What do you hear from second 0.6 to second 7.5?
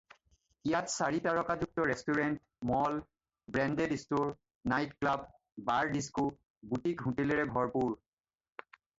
ইয়াত চাৰিতাৰকাযুক্ত restaurant, mall, branded store, night club, bar disco, বুটিক-হোটেলৰে